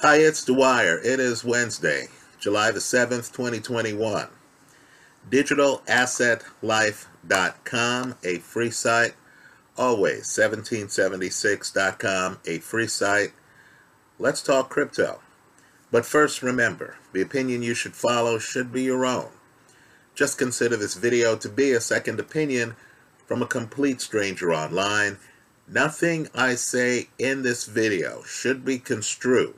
[0.00, 0.98] Hi, it's Dwyer.
[0.98, 2.08] It is Wednesday,
[2.38, 4.26] July the 7th, 2021.
[5.30, 9.14] DigitalAssetLife.com, a free site.
[9.78, 13.32] Always 1776.com, a free site.
[14.18, 15.20] Let's talk crypto.
[15.90, 19.30] But first, remember the opinion you should follow should be your own.
[20.14, 22.76] Just consider this video to be a second opinion
[23.26, 25.16] from a complete stranger online.
[25.66, 29.54] Nothing I say in this video should be construed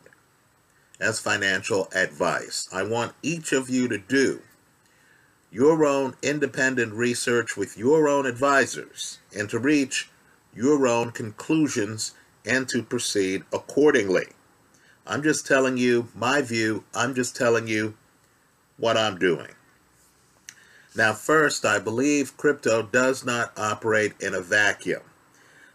[1.01, 2.69] as financial advice.
[2.73, 4.41] I want each of you to do
[5.51, 10.11] your own independent research with your own advisors and to reach
[10.55, 12.15] your own conclusions
[12.45, 14.27] and to proceed accordingly.
[15.07, 16.85] I'm just telling you my view.
[16.95, 17.95] I'm just telling you
[18.77, 19.53] what I'm doing.
[20.97, 25.03] Now, first, I believe crypto does not operate in a vacuum.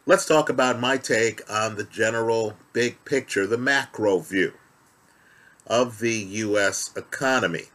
[0.06, 4.54] Let's talk about my take on the general big picture, the macro view
[5.68, 6.92] of the U.S.
[6.96, 7.66] economy.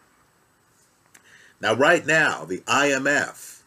[1.61, 3.61] Now, right now, the IMF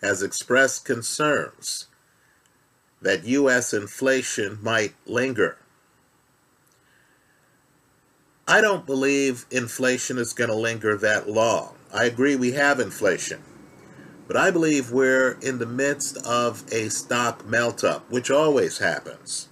[0.00, 1.86] has expressed concerns
[3.02, 3.74] that U.S.
[3.74, 5.58] inflation might linger.
[8.48, 11.74] I don't believe inflation is going to linger that long.
[11.92, 13.42] I agree we have inflation.
[14.26, 19.48] But I believe we're in the midst of a stock melt up, which always happens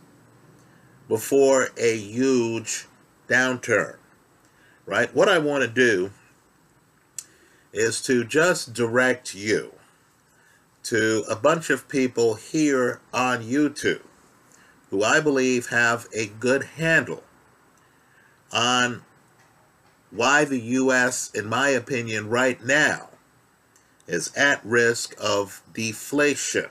[1.09, 2.87] before a huge
[3.29, 3.97] downturn.
[4.87, 5.15] Right?
[5.15, 6.11] What I want to do
[7.73, 9.73] is to just direct you
[10.85, 14.03] to a bunch of people here on YouTube
[14.91, 17.25] who I believe have a good handle
[18.53, 19.03] on
[20.11, 23.09] why the U.S., in my opinion, right now
[24.07, 26.71] is at risk of deflation,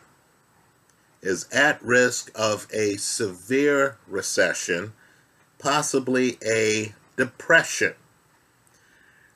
[1.22, 4.94] is at risk of a severe recession,
[5.58, 7.95] possibly a depression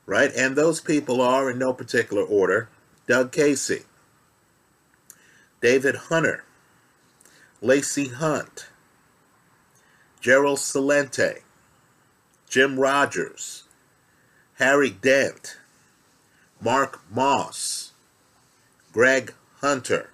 [0.07, 0.31] right?
[0.35, 2.69] And those people are, in no particular order,
[3.05, 3.83] Doug Casey,
[5.61, 6.43] David Hunter,
[7.61, 8.69] Lacey Hunt,
[10.19, 11.41] Gerald Celente,
[12.49, 13.63] Jim Rogers,
[14.55, 15.57] Harry Dent,
[16.59, 17.91] Mark Moss,
[18.91, 20.09] Greg Hunter.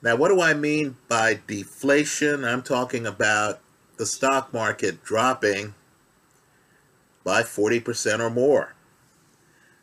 [0.00, 2.44] Now, what do I mean by deflation?
[2.44, 3.60] I'm talking about
[3.96, 5.74] the stock market dropping
[7.28, 8.72] by 40% or more.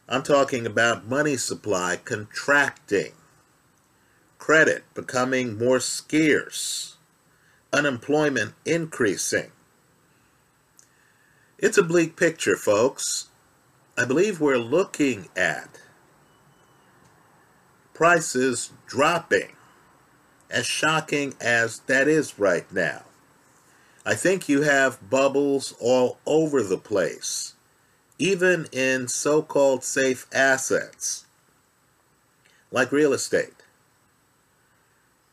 [0.09, 3.11] I'm talking about money supply contracting,
[4.39, 6.97] credit becoming more scarce,
[7.71, 9.51] unemployment increasing.
[11.59, 13.27] It's a bleak picture, folks.
[13.95, 15.81] I believe we're looking at
[17.93, 19.51] prices dropping,
[20.49, 23.03] as shocking as that is right now.
[24.05, 27.55] I think you have bubbles all over the place,
[28.19, 31.25] even in so called safe assets
[32.71, 33.53] like real estate.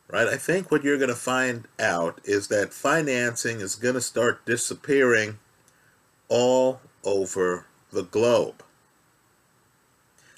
[0.07, 0.27] Right?
[0.27, 4.45] I think what you're going to find out is that financing is going to start
[4.45, 5.39] disappearing
[6.27, 8.63] all over the globe.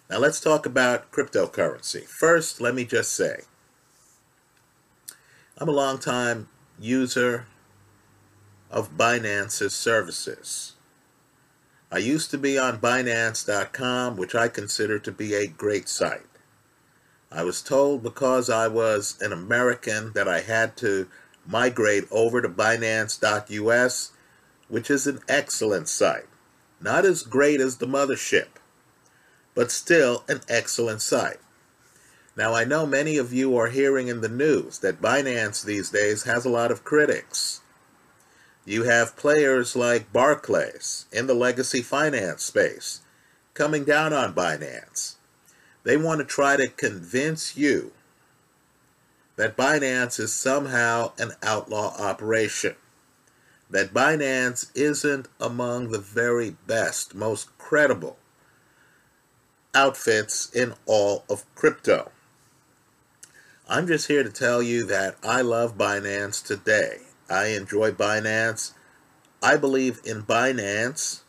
[0.10, 2.04] Now let's talk about cryptocurrency.
[2.04, 3.42] First, let me just say
[5.58, 7.48] I'm a long time user
[8.76, 10.74] of Binance's services.
[11.90, 16.28] I used to be on Binance.com, which I consider to be a great site.
[17.32, 21.08] I was told because I was an American that I had to
[21.48, 24.12] migrate over to Binance.us,
[24.68, 26.28] which is an excellent site.
[26.82, 28.48] Not as great as the mothership,
[29.54, 31.40] but still an excellent site.
[32.36, 36.24] Now, I know many of you are hearing in the news that Binance these days
[36.24, 37.62] has a lot of critics.
[38.66, 43.02] You have players like Barclays in the legacy finance space
[43.54, 45.16] coming down on Binance.
[45.84, 47.92] They want to try to convince you
[49.36, 52.76] that Binance is somehow an outlaw operation,
[53.70, 58.18] that Binance isn't among the very best, most credible
[59.76, 62.12] outfits in all of crypto.
[63.70, 67.05] I'm just here to tell you that I love Binance today.
[67.30, 68.74] I enjoy Binance.
[69.42, 71.22] I believe in Binance.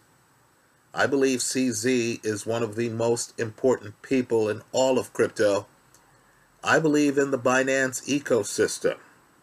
[0.95, 5.67] I believe CZ is one of the most important people in all of crypto.
[6.63, 8.97] I believe in the Binance ecosystem.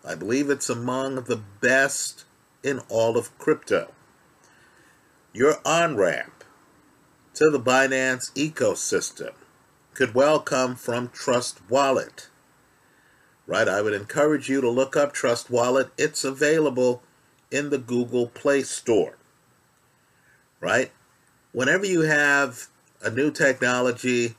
[0.06, 2.26] I believe it's among the best
[2.64, 3.92] in all of crypto.
[5.32, 6.44] Your on ramp
[7.36, 9.34] to the Binance ecosystem
[9.94, 12.30] could well come from Trust Wallet
[13.48, 13.68] right?
[13.68, 15.92] I would encourage you to look up Trust Wallet.
[15.98, 17.04] It's available
[17.52, 19.18] in the Google Play Store.
[20.60, 20.92] right?
[21.52, 22.68] Whenever you have
[23.02, 24.36] a new technology,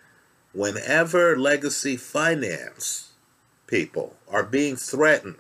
[0.52, 3.12] whenever legacy finance
[3.66, 5.36] people are being threatened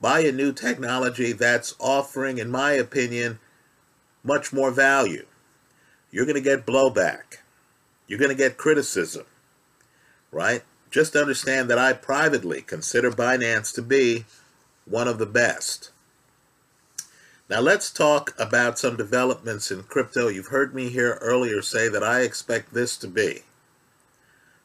[0.00, 3.38] by a new technology that's offering, in my opinion,
[4.22, 5.26] much more value,
[6.10, 7.38] you're going to get blowback.
[8.06, 9.26] You're going to get criticism,
[10.32, 10.62] right?
[10.94, 14.26] Just understand that I privately consider Binance to be
[14.84, 15.90] one of the best.
[17.50, 20.28] Now let's talk about some developments in crypto.
[20.28, 23.42] You've heard me here earlier say that I expect this to be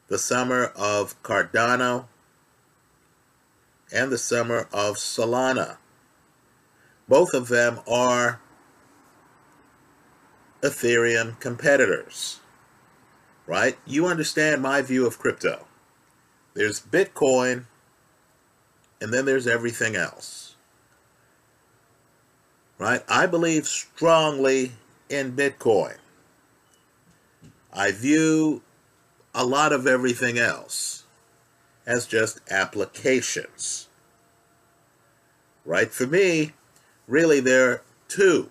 [0.06, 2.04] the summer of Cardano
[3.92, 5.78] and the summer of Solana.
[7.08, 8.40] Both of them are
[10.62, 12.38] Ethereum competitors,
[13.48, 13.76] right?
[13.84, 15.66] You understand my view of crypto.
[16.54, 17.64] There's Bitcoin,
[19.00, 20.56] and then there's everything else,
[22.78, 23.02] right?
[23.08, 24.72] I believe strongly
[25.08, 25.96] in Bitcoin.
[27.72, 28.62] I view
[29.34, 31.04] a lot of everything else
[31.86, 33.88] as just applications.
[35.64, 35.90] Right?
[35.92, 36.52] For me,
[37.06, 38.50] really, there are two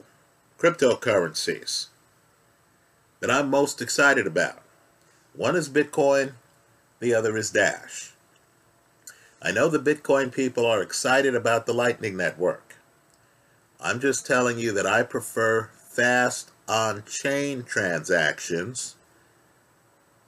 [0.57, 1.87] cryptocurrencies
[3.19, 4.61] that I'm most excited about.
[5.33, 6.33] One is Bitcoin,
[6.99, 8.13] the other is Dash.
[9.41, 12.75] I know the Bitcoin people are excited about the Lightning Network.
[13.79, 18.95] I'm just telling you that I prefer fast on chain transactions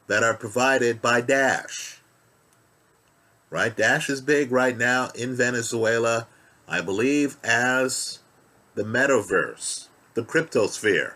[0.08, 2.00] that are provided by Dash.
[3.50, 3.76] Right?
[3.76, 6.28] Dash is big right now in Venezuela,
[6.68, 8.20] I believe, as
[8.76, 11.14] the metaverse, the cryptosphere,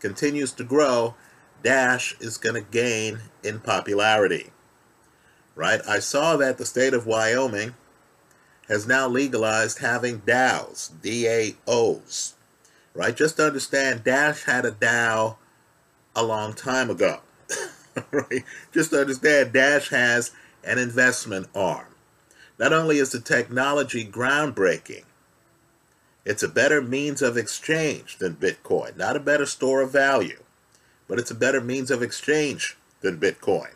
[0.00, 1.14] continues to grow.
[1.62, 4.50] Dash is going to gain in popularity.
[5.56, 5.80] Right?
[5.88, 7.74] I saw that the state of Wyoming
[8.68, 12.34] has now legalized having DAOs, D-A-O's.
[12.94, 13.16] Right?
[13.16, 15.36] Just understand, Dash had a DAO
[16.14, 17.20] a long time ago.
[18.10, 18.44] right?
[18.72, 20.32] Just understand, Dash has
[20.62, 21.86] an investment arm.
[22.58, 25.04] Not only is the technology groundbreaking,
[26.24, 28.96] it's a better means of exchange than Bitcoin.
[28.96, 30.42] Not a better store of value,
[31.06, 33.75] but it's a better means of exchange than Bitcoin.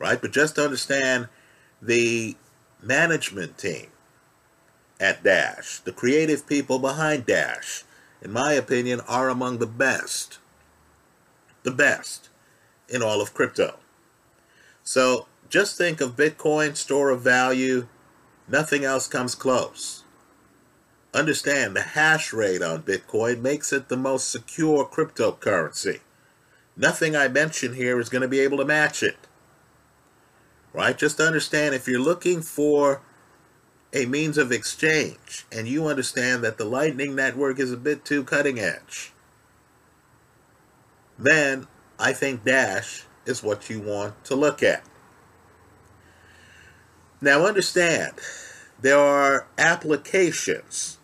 [0.00, 0.20] Right?
[0.20, 1.28] But just understand
[1.80, 2.36] the
[2.82, 3.88] management team
[4.98, 7.84] at Dash, the creative people behind Dash,
[8.20, 10.38] in my opinion, are among the best.
[11.62, 12.28] The best
[12.88, 13.78] in all of crypto.
[14.82, 17.86] So just think of Bitcoin, store of value.
[18.48, 20.04] Nothing else comes close.
[21.12, 26.00] Understand the hash rate on Bitcoin makes it the most secure cryptocurrency.
[26.76, 29.16] Nothing I mention here is going to be able to match it.
[30.72, 30.96] Right?
[30.96, 33.02] Just understand if you're looking for
[33.92, 38.22] a means of exchange and you understand that the Lightning Network is a bit too
[38.22, 39.12] cutting edge,
[41.18, 41.66] then
[41.98, 44.84] I think Dash is what you want to look at.
[47.20, 48.14] Now understand,
[48.80, 50.98] there are applications,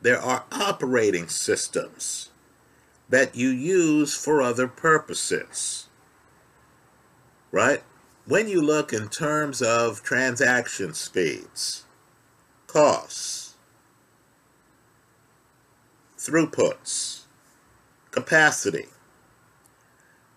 [0.00, 2.30] there are operating systems
[3.08, 5.88] that you use for other purposes,
[7.50, 7.82] right?
[8.28, 11.84] When you look in terms of transaction speeds,
[12.66, 13.54] costs,
[16.18, 17.20] throughputs,
[18.10, 18.86] capacity,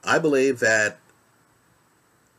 [0.04, 1.00] I believe that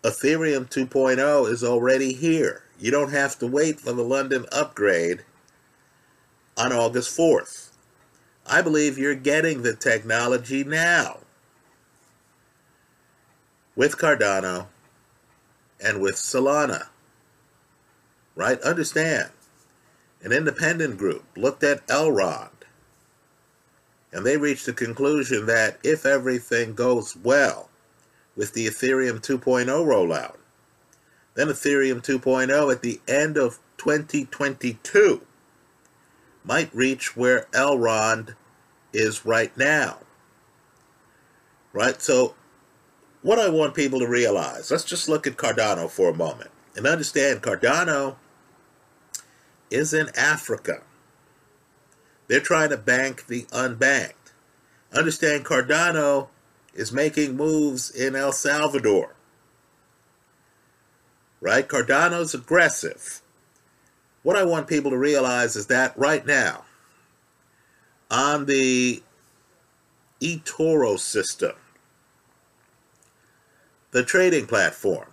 [0.04, 2.62] Ethereum 2.0 is already here.
[2.78, 5.24] You don't have to wait for the London upgrade
[6.56, 7.70] on August 4th.
[8.46, 11.18] I believe you're getting the technology now
[13.74, 14.66] with Cardano
[15.82, 16.88] and with Solana.
[18.34, 18.60] Right?
[18.62, 19.30] Understand,
[20.22, 22.50] an independent group looked at Elrond
[24.12, 27.70] and they reached the conclusion that if everything goes well
[28.36, 30.36] with the Ethereum 2.0 rollout,
[31.34, 35.22] then Ethereum 2.0 at the end of 2022
[36.44, 38.34] might reach where Elrond
[38.92, 39.98] is right now.
[41.72, 42.00] Right?
[42.02, 42.34] So,
[43.22, 46.86] what I want people to realize, let's just look at Cardano for a moment and
[46.86, 48.16] understand Cardano
[49.70, 50.82] is in Africa.
[52.28, 54.14] They're trying to bank the unbanked.
[54.92, 56.28] Understand Cardano
[56.74, 59.14] is making moves in El Salvador.
[61.40, 61.66] Right?
[61.66, 63.22] Cardano's aggressive.
[64.22, 66.64] What I want people to realize is that right now,
[68.10, 69.02] on the
[70.20, 71.52] eToro system,
[73.92, 75.08] the trading platform,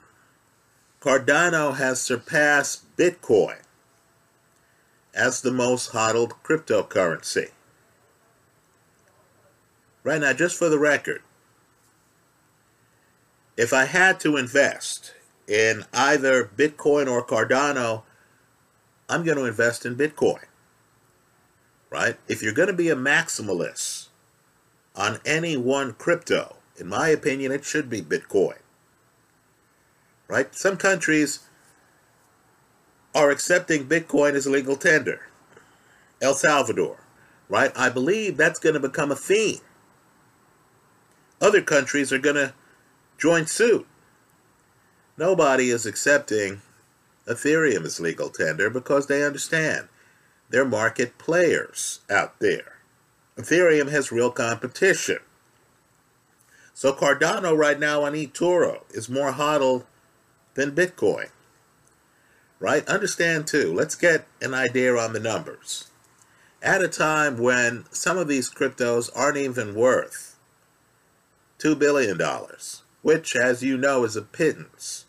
[1.02, 3.60] Cardano has surpassed Bitcoin
[5.14, 7.50] as the most hodled cryptocurrency.
[10.04, 11.22] Right now, just for the record,
[13.58, 15.14] if I had to invest
[15.48, 18.04] in either Bitcoin or Cardano,
[19.10, 20.44] I'm going to invest in Bitcoin.
[21.90, 22.18] Right?
[22.28, 24.08] If you're going to be a maximalist
[24.96, 28.58] on any one crypto, in my opinion, it should be Bitcoin.
[30.28, 30.54] Right?
[30.54, 31.48] Some countries
[33.16, 35.22] are accepting Bitcoin as legal tender.
[36.22, 36.98] El Salvador,
[37.48, 37.72] right?
[37.76, 39.60] I believe that's going to become a theme.
[41.40, 42.54] Other countries are going to
[43.18, 43.88] join suit.
[45.18, 46.62] Nobody is accepting
[47.28, 49.88] Ethereum as legal tender because they understand
[50.50, 52.78] they're market players out there.
[53.38, 55.20] Ethereum has real competition.
[56.74, 59.86] So Cardano right now on eToro is more hodl
[60.58, 61.30] than Bitcoin.
[62.60, 62.86] Right?
[62.90, 65.92] Understand too, let's get an idea on the numbers.
[66.62, 70.36] At a time when some of these cryptos aren't even worth
[71.60, 72.20] $2 billion,
[73.04, 75.06] which, as you know, is a pittance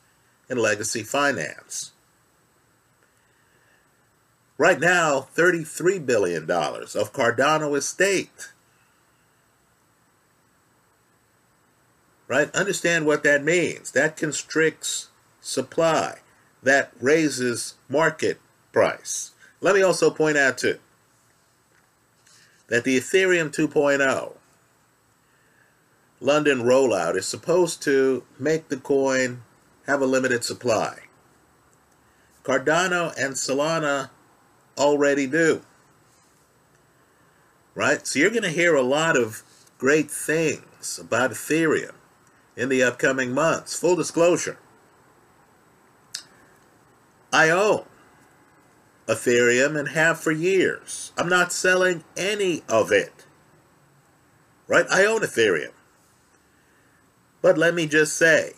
[0.50, 1.92] in legacy finance.
[4.58, 8.52] Right now, $33 billion of Cardano is staked.
[12.26, 12.54] Right?
[12.54, 13.92] Understand what that means.
[13.92, 15.08] That constricts
[15.48, 16.18] supply.
[16.62, 18.40] That raises market
[18.72, 19.32] price.
[19.60, 20.78] Let me also point out, too,
[22.68, 24.34] that the Ethereum 2.0
[26.20, 29.42] London rollout is supposed to make the coin
[29.86, 31.00] have a limited supply.
[32.42, 34.10] Cardano and Solana
[34.76, 35.62] already do.
[37.74, 38.06] Right?
[38.06, 39.42] So you're going to hear a lot of
[39.78, 41.94] great things about Ethereum
[42.56, 43.78] in the upcoming months.
[43.78, 44.58] Full disclosure
[47.32, 47.84] I own
[49.06, 51.12] Ethereum and have for years.
[51.16, 53.26] I'm not selling any of it.
[54.66, 54.86] Right?
[54.90, 55.72] I own Ethereum.
[57.40, 58.52] But let me just say,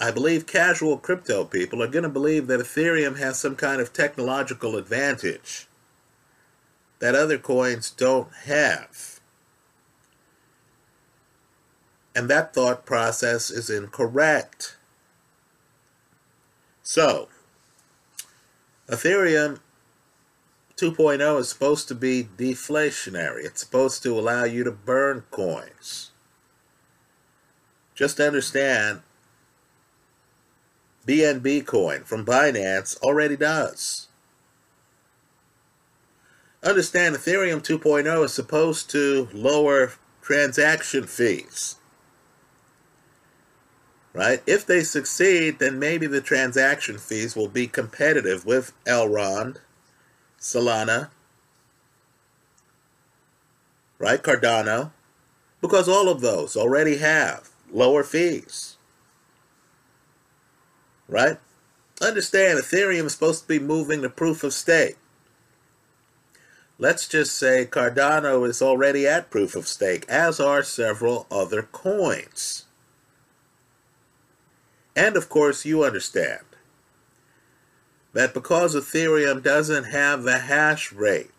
[0.00, 3.92] I believe casual crypto people are going to believe that Ethereum has some kind of
[3.92, 5.66] technological advantage
[6.98, 9.20] that other coins don't have.
[12.14, 14.76] And that thought process is incorrect.
[16.82, 17.28] So,
[18.88, 19.60] Ethereum
[20.76, 23.44] 2.0 is supposed to be deflationary.
[23.44, 26.10] It's supposed to allow you to burn coins.
[27.94, 29.02] Just understand
[31.06, 34.08] BNB coin from Binance already does.
[36.62, 41.76] Understand Ethereum 2.0 is supposed to lower transaction fees.
[44.14, 44.42] Right?
[44.46, 49.56] If they succeed, then maybe the transaction fees will be competitive with Elrond,
[50.40, 51.10] Solana,
[53.98, 54.22] right?
[54.22, 54.92] Cardano,
[55.60, 58.74] because all of those already have lower fees
[61.08, 61.38] right?
[62.00, 64.96] Understand, Ethereum is supposed to be moving to proof of stake.
[66.78, 72.63] Let's just say Cardano is already at proof of stake, as are several other coins.
[74.96, 76.44] And of course, you understand
[78.12, 81.30] that because Ethereum doesn't have the hash rate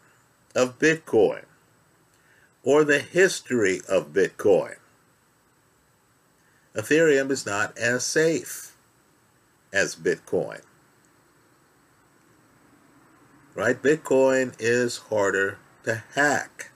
[0.53, 1.45] of Bitcoin
[2.63, 4.75] or the history of Bitcoin,
[6.75, 8.75] Ethereum is not as safe
[9.71, 10.61] as Bitcoin.
[13.53, 13.81] Right?
[13.81, 16.71] Bitcoin is harder to hack.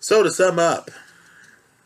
[0.00, 0.90] So to sum up,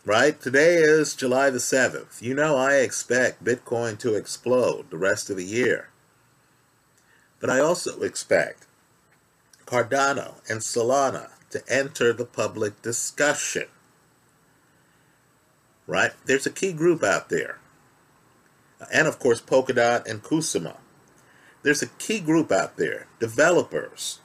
[0.04, 0.40] right?
[0.40, 2.20] Today is July the 7th.
[2.20, 5.88] You know I expect Bitcoin to explode the rest of the year.
[7.40, 8.66] But I also expect
[9.66, 13.66] Cardano and Solana to enter the public discussion
[15.86, 16.12] right?
[16.24, 17.58] There's a key group out there.
[18.92, 20.76] And of course, Polkadot and Kusama.
[21.62, 24.20] There's a key group out there, developers,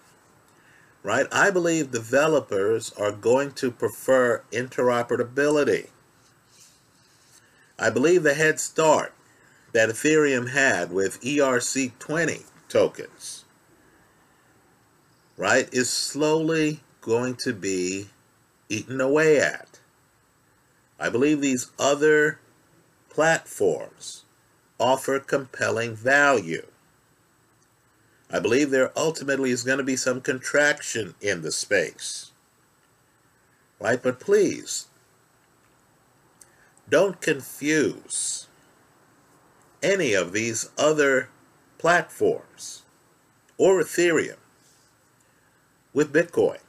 [1.04, 1.28] right?
[1.32, 5.88] I believe developers are going to prefer interoperability.
[7.80, 9.14] I believe the head start
[9.74, 13.46] that Ethereum had with ERC20 tokens,
[15.38, 18.08] right, is slowly going to be
[18.70, 19.80] eaten away at.
[21.00, 22.40] I believe these other
[23.10, 24.24] platforms
[24.80, 26.66] offer compelling value.
[28.32, 32.32] I believe there ultimately is going to be some contraction in the space.
[33.80, 34.02] Right?
[34.02, 34.88] But please,
[36.90, 38.48] don't confuse
[39.84, 41.30] any of these other
[41.78, 42.84] platforms
[43.58, 44.38] or Ethereum
[45.94, 46.60] with Bitcoin.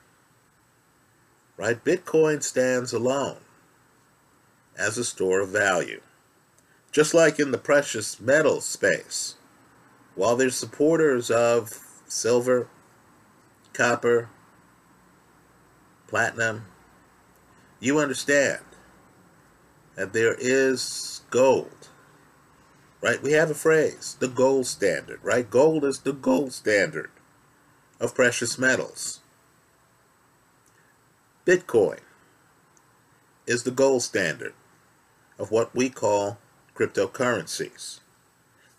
[1.57, 1.83] right?
[1.85, 3.38] Bitcoin stands alone
[4.79, 6.00] as a store of value.
[6.93, 9.37] Just like in the precious metals space,
[10.19, 12.67] while there's supporters of silver,
[13.73, 14.29] copper,
[16.09, 16.65] platinum,
[17.79, 18.59] you understand
[19.95, 21.87] that there is gold.
[23.01, 23.23] Right?
[23.23, 25.49] We have a phrase, the gold standard, right?
[25.49, 27.13] Gold is the gold standard
[28.01, 29.21] of precious metals.
[31.47, 32.01] Bitcoin
[33.47, 34.55] is the gold standard
[35.39, 36.39] of what we call
[36.75, 38.01] cryptocurrencies.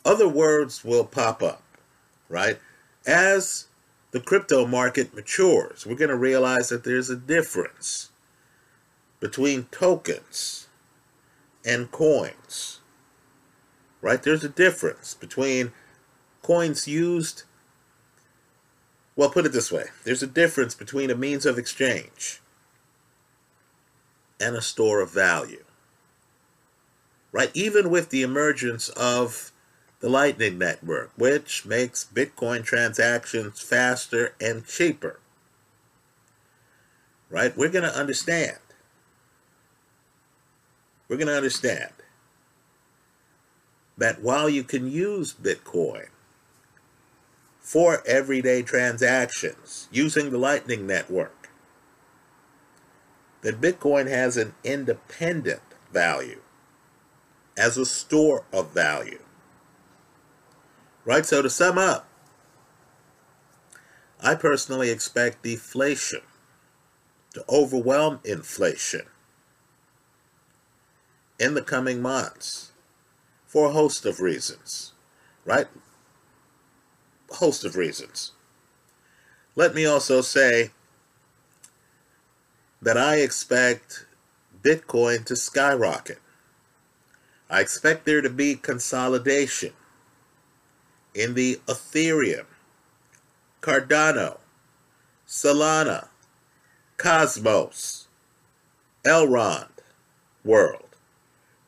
[0.05, 1.63] Other words will pop up,
[2.29, 2.59] right?
[3.05, 3.67] As
[4.11, 8.09] the crypto market matures, we're going to realize that there's a difference
[9.19, 10.67] between tokens
[11.65, 12.79] and coins.
[14.01, 14.21] Right?
[14.23, 15.73] There's a difference between
[16.41, 17.43] coins used.
[19.15, 22.39] Well, put it this way there's a difference between a means of exchange
[24.39, 25.65] and a store of value.
[27.31, 27.51] Right?
[27.53, 29.51] Even with the emergence of
[29.99, 35.19] the Lightning Network, which makes Bitcoin transactions faster and cheaper.
[37.29, 37.55] Right?
[37.55, 38.57] We're going to understand
[41.09, 41.91] we're going to understand
[43.97, 46.09] that while you can use Bitcoin
[47.59, 51.49] for everyday transactions using the Lightning Network,
[53.41, 56.41] that Bitcoin has an independent value
[57.57, 59.19] as a store of value.
[61.09, 61.25] Right?
[61.25, 62.07] So to sum up,
[64.21, 66.21] I personally expect deflation
[67.33, 69.07] to overwhelm inflation
[71.39, 72.73] in the coming months
[73.47, 74.91] for a host of reasons,
[75.45, 75.65] right?
[77.31, 78.33] A host of reasons.
[79.55, 80.69] Let me also say
[82.83, 84.05] that I expect
[84.61, 86.19] Bitcoin to skyrocket.
[87.49, 89.73] I expect there to be consolidation
[91.13, 92.45] in the Ethereum,
[93.61, 94.37] Cardano,
[95.27, 96.07] Solana,
[96.97, 98.07] Cosmos,
[99.05, 99.69] Elrond
[100.43, 100.89] world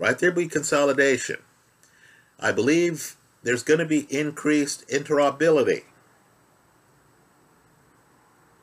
[0.02, 0.18] right?
[0.18, 1.38] There'll be consolidation.
[2.40, 5.84] I believe there's going to be increased interoperability,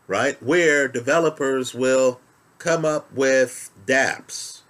[0.09, 0.43] right?
[0.43, 2.21] Where developers will
[2.59, 4.63] come up with dApps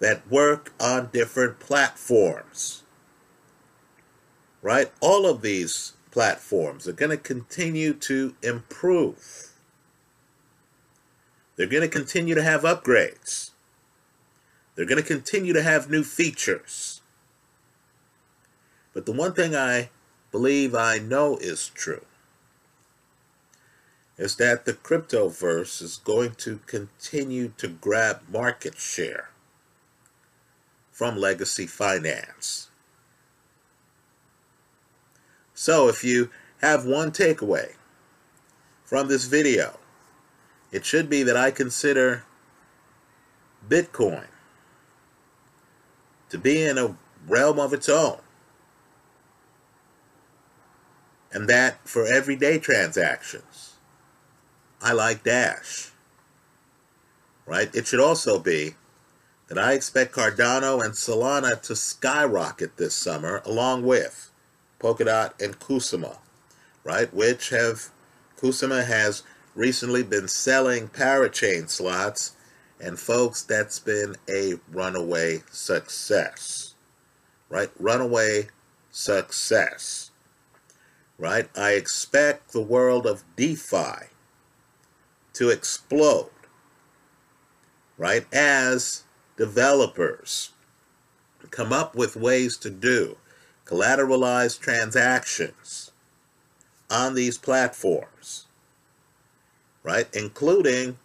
[0.00, 2.82] that work on different platforms,
[4.64, 4.90] right?
[5.00, 9.50] All of these platforms are going to continue to improve.
[11.54, 13.50] They're going to continue to have upgrades.
[14.74, 17.02] They're going to continue to have new features.
[18.94, 19.90] But the one thing I
[20.32, 22.06] believe I know is true
[24.16, 29.28] is that the cryptoverse is going to continue to grab market share
[30.90, 32.68] from legacy finance.
[35.54, 37.74] So if you have one takeaway
[38.84, 39.78] from this video,
[40.72, 42.24] it should be that I consider
[43.68, 44.26] Bitcoin
[46.28, 46.96] to be in a
[47.28, 48.18] realm of its own.
[51.32, 53.74] And that for everyday transactions.
[54.82, 55.90] I like Dash.
[57.46, 57.74] Right?
[57.74, 58.74] It should also be
[59.48, 64.30] that I expect Cardano and Solana to skyrocket this summer, along with
[64.84, 66.18] Polkadot and Kusama,
[66.84, 67.12] right?
[67.14, 67.88] Which have,
[68.36, 69.22] Kusama has
[69.54, 72.36] recently been selling parachain slots
[72.84, 76.74] and folks, that's been a runaway success.
[77.48, 77.70] Right?
[77.78, 78.48] Runaway
[78.90, 80.10] success.
[81.16, 81.48] Right?
[81.56, 84.08] I expect the world of DeFi
[85.34, 86.30] to explode.
[87.96, 88.26] Right?
[88.34, 89.04] As
[89.38, 90.50] developers
[91.50, 93.16] come up with ways to do
[93.66, 95.90] collateralized transactions
[96.90, 98.46] on these platforms.
[99.82, 100.08] Right?
[100.14, 100.98] Including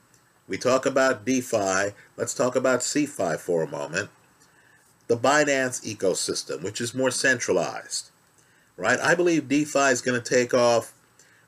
[0.49, 1.93] we talk about DeFi.
[2.17, 4.09] Let's talk about CeFi for a moment.
[5.07, 8.09] The Binance ecosystem, which is more centralized,
[8.75, 8.99] right?
[8.99, 10.93] I believe DeFi is going to take off.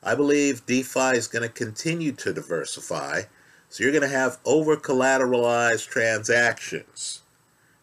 [0.04, 3.22] I believe DeFi is going to continue to diversify.
[3.68, 7.22] So you're going to have over collateralized transactions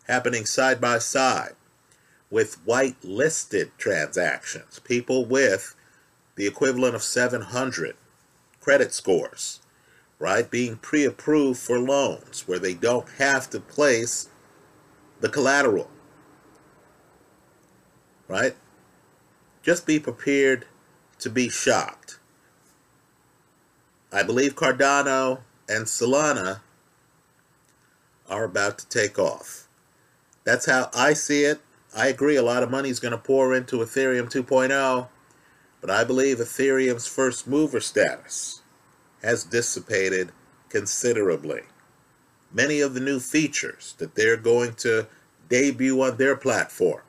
[0.08, 1.54] happening side by side
[2.32, 5.76] with white listed transactions, people with
[6.36, 7.96] the equivalent of 700
[8.60, 9.60] credit scores
[10.20, 10.52] right?
[10.52, 14.28] Being pre approved for loans where they don't have to place
[15.22, 15.90] the collateral,
[18.28, 18.56] right?
[19.64, 20.66] Just be prepared
[21.20, 22.20] to be shocked.
[24.12, 26.62] I believe Cardano and Solana
[28.30, 29.68] are about to take off.
[30.44, 31.62] That's how I see it.
[31.96, 35.08] I agree a lot of money is going to pour into Ethereum 2.0,
[35.82, 38.62] but I believe Ethereum's first mover status
[39.24, 40.32] has dissipated
[40.70, 41.62] considerably.
[42.54, 45.08] Many of the new features that they're going to
[45.50, 47.02] debut on their platform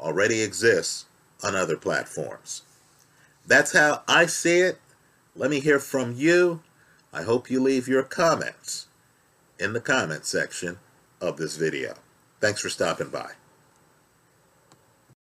[0.00, 1.06] already exist
[1.42, 2.62] on other platforms.
[3.46, 4.80] That's how I see it.
[5.34, 6.62] Let me hear from you.
[7.12, 8.86] I hope you leave your comments
[9.58, 10.78] in the comment section
[11.20, 11.94] of this video.
[12.40, 13.32] Thanks for stopping by.